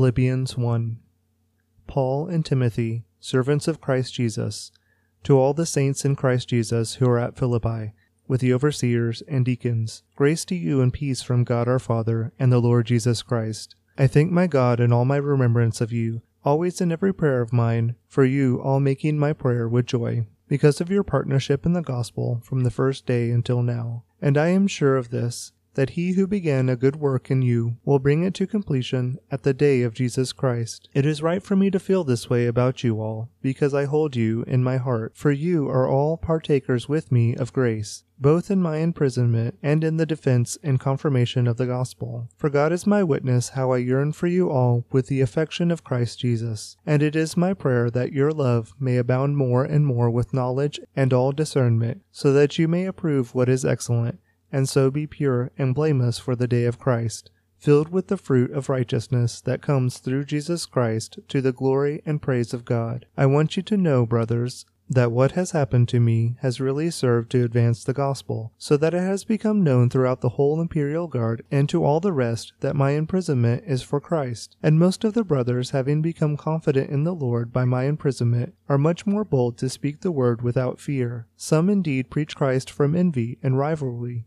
[0.00, 0.98] Philippians 1
[1.86, 4.72] Paul and Timothy, servants of Christ Jesus,
[5.24, 7.92] to all the saints in Christ Jesus who are at Philippi,
[8.26, 12.50] with the overseers and deacons, grace to you and peace from God our Father and
[12.50, 13.74] the Lord Jesus Christ.
[13.98, 17.52] I thank my God in all my remembrance of you, always in every prayer of
[17.52, 21.82] mine, for you all making my prayer with joy, because of your partnership in the
[21.82, 24.04] gospel from the first day until now.
[24.22, 27.76] And I am sure of this that he who began a good work in you
[27.84, 30.88] will bring it to completion at the day of Jesus Christ.
[30.92, 34.16] It is right for me to feel this way about you all, because I hold
[34.16, 38.60] you in my heart, for you are all partakers with me of grace, both in
[38.60, 42.28] my imprisonment and in the defense and confirmation of the gospel.
[42.36, 45.84] For God is my witness how I yearn for you all with the affection of
[45.84, 46.76] Christ Jesus.
[46.84, 50.80] And it is my prayer that your love may abound more and more with knowledge
[50.94, 54.20] and all discernment, so that you may approve what is excellent
[54.52, 58.50] and so be pure and blameless for the day of Christ, filled with the fruit
[58.52, 63.06] of righteousness that comes through Jesus Christ to the glory and praise of God.
[63.16, 67.30] I want you to know, brothers, that what has happened to me has really served
[67.30, 71.44] to advance the gospel, so that it has become known throughout the whole imperial guard
[71.48, 74.56] and to all the rest that my imprisonment is for Christ.
[74.62, 78.78] And most of the brothers, having become confident in the Lord by my imprisonment, are
[78.78, 81.28] much more bold to speak the word without fear.
[81.36, 84.26] Some indeed preach Christ from envy and rivalry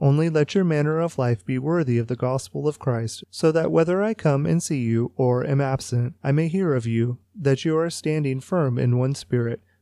[0.00, 3.72] Only let your manner of life be worthy of the gospel of Christ, so that
[3.72, 7.64] whether I come and see you or am absent, I may hear of you that
[7.64, 9.60] you are standing firm in one spirit,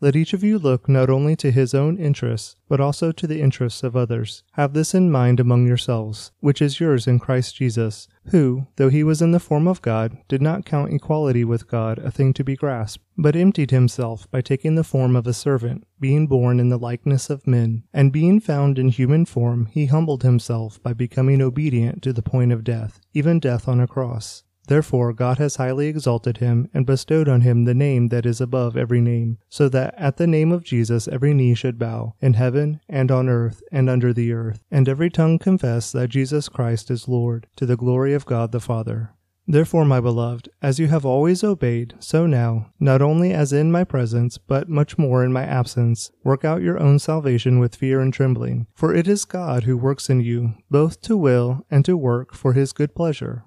[0.00, 3.40] Let each of you look not only to his own interests, but also to the
[3.40, 4.44] interests of others.
[4.52, 9.02] Have this in mind among yourselves, which is yours in Christ Jesus, who, though he
[9.02, 12.44] was in the form of God, did not count equality with God a thing to
[12.44, 16.68] be grasped, but emptied himself by taking the form of a servant, being born in
[16.68, 17.82] the likeness of men.
[17.92, 22.52] And being found in human form, he humbled himself by becoming obedient to the point
[22.52, 24.44] of death, even death on a cross.
[24.68, 28.76] Therefore God has highly exalted him, and bestowed on him the name that is above
[28.76, 32.80] every name, so that at the name of Jesus every knee should bow, in heaven,
[32.86, 37.08] and on earth, and under the earth, and every tongue confess that Jesus Christ is
[37.08, 39.14] Lord, to the glory of God the Father.
[39.50, 43.82] Therefore, my beloved, as you have always obeyed, so now, not only as in my
[43.82, 48.12] presence, but much more in my absence, work out your own salvation with fear and
[48.12, 48.66] trembling.
[48.74, 52.52] For it is God who works in you, both to will and to work for
[52.52, 53.46] his good pleasure.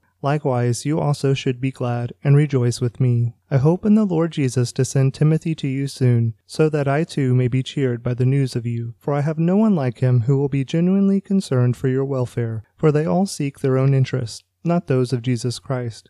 [0.21, 3.33] Likewise, you also should be glad and rejoice with me.
[3.49, 7.03] I hope in the Lord Jesus to send Timothy to you soon, so that I
[7.03, 8.93] too may be cheered by the news of you.
[8.99, 12.63] For I have no one like him who will be genuinely concerned for your welfare,
[12.77, 16.09] for they all seek their own interests, not those of Jesus Christ.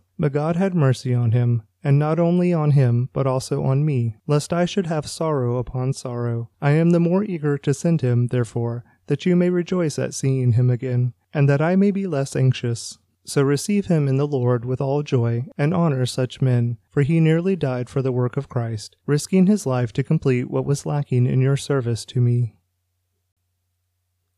[0.21, 4.17] But God had mercy on him, and not only on him, but also on me,
[4.27, 6.51] lest I should have sorrow upon sorrow.
[6.61, 10.51] I am the more eager to send him, therefore, that you may rejoice at seeing
[10.51, 12.99] him again, and that I may be less anxious.
[13.25, 17.19] So receive him in the Lord with all joy, and honor such men, for he
[17.19, 21.25] nearly died for the work of Christ, risking his life to complete what was lacking
[21.25, 22.57] in your service to me.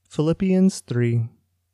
[0.08, 1.28] Philippians 3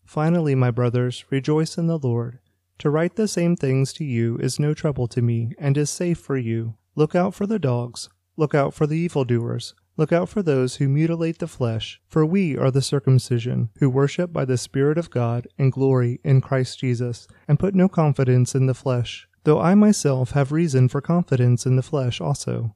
[0.04, 2.40] Finally, my brothers, rejoice in the Lord.
[2.80, 6.18] To write the same things to you is no trouble to me, and is safe
[6.18, 6.76] for you.
[6.96, 10.88] Look out for the dogs, look out for the evildoers, look out for those who
[10.88, 15.46] mutilate the flesh, for we are the circumcision, who worship by the Spirit of God
[15.58, 20.32] and glory in Christ Jesus, and put no confidence in the flesh, though I myself
[20.32, 22.76] have reason for confidence in the flesh also.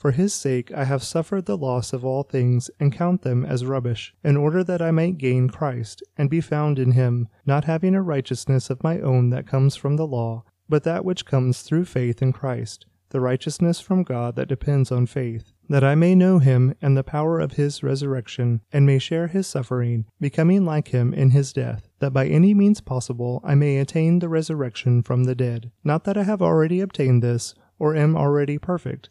[0.00, 3.66] for his sake I have suffered the loss of all things, and count them as
[3.66, 7.94] rubbish, in order that I might gain Christ, and be found in him, not having
[7.94, 11.84] a righteousness of my own that comes from the law, but that which comes through
[11.84, 16.38] faith in Christ, the righteousness from God that depends on faith, that I may know
[16.38, 21.12] him and the power of his resurrection, and may share his suffering, becoming like him
[21.12, 25.34] in his death, that by any means possible I may attain the resurrection from the
[25.34, 25.70] dead.
[25.84, 29.10] Not that I have already obtained this, or am already perfect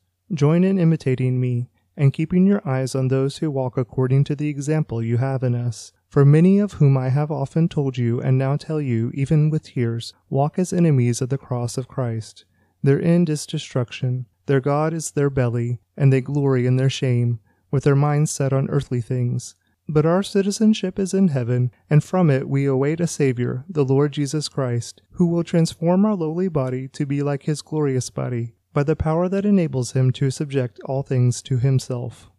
[0.33, 4.47] Join in imitating me, and keeping your eyes on those who walk according to the
[4.47, 5.91] example you have in us.
[6.07, 9.63] For many of whom I have often told you, and now tell you, even with
[9.63, 12.45] tears, walk as enemies of the cross of Christ.
[12.81, 17.41] Their end is destruction, their God is their belly, and they glory in their shame,
[17.69, 19.55] with their minds set on earthly things.
[19.89, 24.13] But our citizenship is in heaven, and from it we await a Saviour, the Lord
[24.13, 28.83] Jesus Christ, who will transform our lowly body to be like his glorious body by
[28.83, 32.29] the power that enables him to subject all things to himself.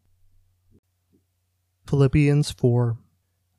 [1.86, 2.96] Philippians 4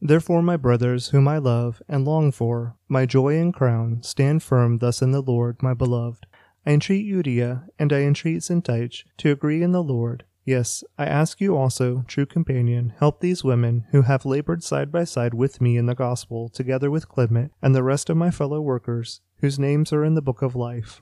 [0.06, 4.80] Therefore, my brothers, whom I love and long for, my joy and crown, stand firm
[4.80, 6.26] thus in the Lord, my beloved.
[6.66, 10.26] I entreat Euodia and I entreat Syntyche to agree in the Lord.
[10.46, 15.06] Yes, I ask you also, true companion, help these women who have labored side by
[15.06, 18.60] side with me in the gospel, together with Clement and the rest of my fellow
[18.60, 21.02] workers, whose names are in the book of life.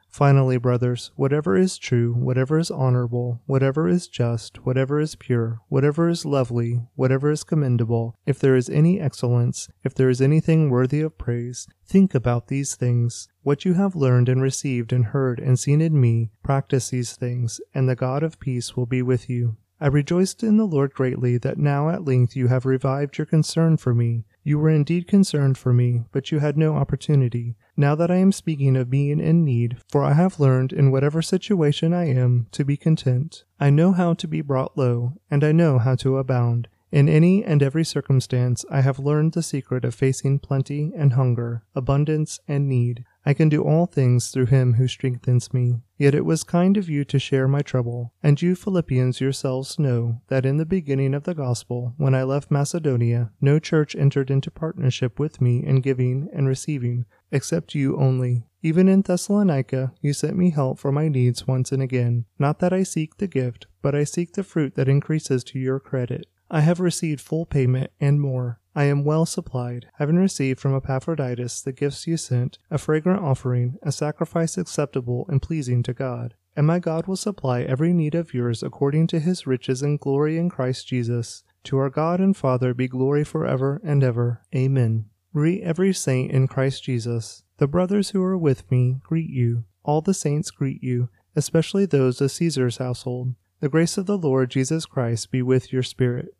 [0.11, 6.09] Finally, brothers, whatever is true, whatever is honorable, whatever is just, whatever is pure, whatever
[6.09, 10.99] is lovely, whatever is commendable, if there is any excellence, if there is anything worthy
[10.99, 13.29] of praise, think about these things.
[13.43, 17.61] What you have learned and received and heard and seen in me, practice these things,
[17.73, 19.55] and the God of peace will be with you.
[19.79, 23.77] I rejoiced in the Lord greatly that now at length you have revived your concern
[23.77, 24.25] for me.
[24.43, 27.55] You were indeed concerned for me, but you had no opportunity.
[27.77, 31.21] Now that I am speaking of being in need, for I have learned in whatever
[31.21, 33.43] situation I am to be content.
[33.59, 36.67] I know how to be brought low, and I know how to abound.
[36.91, 41.63] In any and every circumstance, I have learned the secret of facing plenty and hunger,
[41.73, 43.05] abundance and need.
[43.25, 45.83] I can do all things through him who strengthens me.
[45.97, 48.11] Yet it was kind of you to share my trouble.
[48.21, 52.51] And you Philippians yourselves know that in the beginning of the gospel, when I left
[52.51, 58.47] Macedonia, no church entered into partnership with me in giving and receiving, except you only.
[58.63, 62.25] Even in Thessalonica, you sent me help for my needs once and again.
[62.37, 65.79] Not that I seek the gift, but I seek the fruit that increases to your
[65.79, 66.27] credit.
[66.53, 68.59] I have received full payment and more.
[68.75, 73.77] I am well supplied, having received from Epaphroditus the gifts you sent, a fragrant offering,
[73.81, 76.33] a sacrifice acceptable and pleasing to God.
[76.53, 80.37] And my God will supply every need of yours according to his riches and glory
[80.37, 81.43] in Christ Jesus.
[81.63, 84.41] To our God and Father be glory forever and ever.
[84.53, 85.05] Amen.
[85.33, 87.43] Greet every saint in Christ Jesus.
[87.59, 89.63] The brothers who are with me greet you.
[89.83, 93.35] All the saints greet you, especially those of Caesar's household.
[93.61, 96.35] The grace of the Lord Jesus Christ be with your spirit.